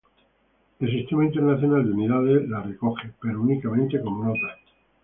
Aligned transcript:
El 0.79 0.89
Sistema 0.89 1.25
Internacional 1.25 1.85
de 1.85 1.91
Unidades 1.91 2.49
la 2.49 2.63
recoge, 2.63 3.11
pero 3.21 3.39
únicamente 3.39 4.01
como 4.01 4.23
nota. 4.23 4.57